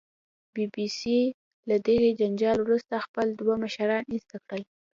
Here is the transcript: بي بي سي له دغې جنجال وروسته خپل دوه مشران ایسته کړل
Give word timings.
بي 0.53 0.63
بي 0.73 0.85
سي 0.99 1.17
له 1.69 1.75
دغې 1.87 2.09
جنجال 2.21 2.57
وروسته 2.61 3.03
خپل 3.05 3.27
دوه 3.39 3.55
مشران 3.63 4.03
ایسته 4.13 4.37
کړل 4.47 4.61